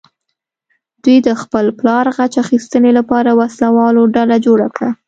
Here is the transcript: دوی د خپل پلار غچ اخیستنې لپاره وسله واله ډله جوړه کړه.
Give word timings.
دوی 1.03 1.17
د 1.27 1.29
خپل 1.41 1.65
پلار 1.79 2.05
غچ 2.17 2.33
اخیستنې 2.43 2.91
لپاره 2.99 3.29
وسله 3.39 3.69
واله 3.75 4.01
ډله 4.15 4.37
جوړه 4.45 4.67
کړه. 4.75 4.89